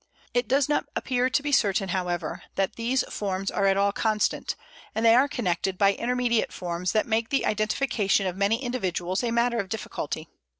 It 0.33 0.47
does 0.47 0.67
not 0.67 0.87
appear 0.95 1.29
to 1.29 1.43
be 1.43 1.51
certain, 1.51 1.89
however, 1.89 2.41
that 2.55 2.75
these 2.75 3.03
forms 3.11 3.51
are 3.51 3.67
at 3.67 3.77
all 3.77 3.91
constant, 3.91 4.55
and 4.95 5.05
they 5.05 5.13
are 5.13 5.27
connected 5.27 5.77
by 5.77 5.93
intermediate 5.93 6.51
forms 6.51 6.91
that 6.93 7.05
make 7.05 7.29
the 7.29 7.45
identification 7.45 8.25
of 8.25 8.35
many 8.35 8.63
individuals 8.63 9.23
a 9.23 9.29
matter 9.29 9.59
of 9.59 9.69
difficulty. 9.69 10.27